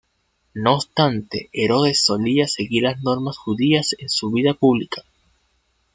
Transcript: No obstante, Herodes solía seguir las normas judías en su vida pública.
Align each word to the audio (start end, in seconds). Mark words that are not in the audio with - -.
No 0.55 0.73
obstante, 0.77 1.51
Herodes 1.53 2.03
solía 2.03 2.47
seguir 2.47 2.81
las 2.85 3.03
normas 3.03 3.37
judías 3.37 3.93
en 3.99 4.09
su 4.09 4.31
vida 4.31 4.55
pública. 4.55 5.03